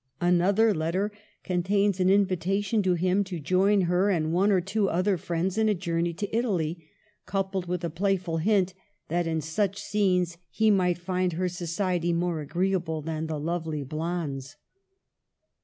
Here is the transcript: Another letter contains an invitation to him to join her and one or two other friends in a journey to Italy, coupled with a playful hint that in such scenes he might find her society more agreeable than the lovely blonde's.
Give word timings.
Another 0.19 0.73
letter 0.73 1.11
contains 1.43 1.99
an 1.99 2.09
invitation 2.09 2.81
to 2.81 2.95
him 2.95 3.23
to 3.25 3.39
join 3.39 3.81
her 3.81 4.09
and 4.09 4.33
one 4.33 4.51
or 4.51 4.59
two 4.59 4.89
other 4.89 5.15
friends 5.15 5.59
in 5.59 5.69
a 5.69 5.75
journey 5.75 6.11
to 6.11 6.35
Italy, 6.35 6.89
coupled 7.27 7.67
with 7.67 7.83
a 7.83 7.89
playful 7.91 8.37
hint 8.37 8.73
that 9.09 9.27
in 9.27 9.41
such 9.41 9.79
scenes 9.79 10.39
he 10.49 10.71
might 10.71 10.97
find 10.97 11.33
her 11.33 11.47
society 11.47 12.13
more 12.13 12.39
agreeable 12.41 13.03
than 13.03 13.27
the 13.27 13.39
lovely 13.39 13.83
blonde's. 13.83 14.55